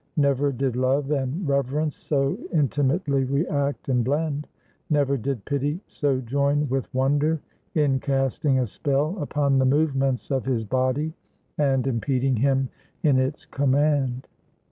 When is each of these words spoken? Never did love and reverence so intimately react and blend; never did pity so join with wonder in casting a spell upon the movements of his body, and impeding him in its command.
Never 0.17 0.51
did 0.51 0.75
love 0.75 1.11
and 1.11 1.47
reverence 1.47 1.95
so 1.95 2.35
intimately 2.51 3.23
react 3.23 3.87
and 3.87 4.03
blend; 4.03 4.47
never 4.89 5.15
did 5.15 5.45
pity 5.45 5.79
so 5.85 6.19
join 6.21 6.67
with 6.69 6.91
wonder 6.91 7.39
in 7.75 7.99
casting 7.99 8.57
a 8.57 8.65
spell 8.65 9.15
upon 9.21 9.59
the 9.59 9.65
movements 9.65 10.31
of 10.31 10.43
his 10.45 10.65
body, 10.65 11.13
and 11.59 11.85
impeding 11.85 12.37
him 12.37 12.69
in 13.03 13.19
its 13.19 13.45
command. 13.45 14.27